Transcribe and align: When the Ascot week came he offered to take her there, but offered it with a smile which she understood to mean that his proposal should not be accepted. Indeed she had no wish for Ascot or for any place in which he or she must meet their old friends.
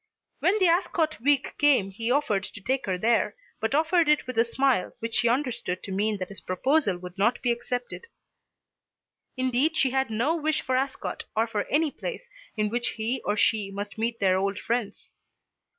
When 0.39 0.57
the 0.57 0.65
Ascot 0.65 1.21
week 1.21 1.55
came 1.59 1.91
he 1.91 2.09
offered 2.09 2.41
to 2.45 2.59
take 2.59 2.87
her 2.87 2.97
there, 2.97 3.35
but 3.59 3.75
offered 3.75 4.09
it 4.09 4.25
with 4.25 4.35
a 4.39 4.43
smile 4.43 4.93
which 4.97 5.13
she 5.13 5.29
understood 5.29 5.83
to 5.83 5.91
mean 5.91 6.17
that 6.17 6.29
his 6.29 6.41
proposal 6.41 6.99
should 6.99 7.19
not 7.19 7.39
be 7.43 7.51
accepted. 7.51 8.07
Indeed 9.37 9.77
she 9.77 9.91
had 9.91 10.09
no 10.09 10.35
wish 10.35 10.63
for 10.63 10.75
Ascot 10.75 11.25
or 11.35 11.45
for 11.45 11.65
any 11.65 11.91
place 11.91 12.27
in 12.57 12.69
which 12.69 12.93
he 12.93 13.21
or 13.25 13.37
she 13.37 13.69
must 13.69 13.99
meet 13.99 14.19
their 14.19 14.39
old 14.39 14.57
friends. 14.57 15.13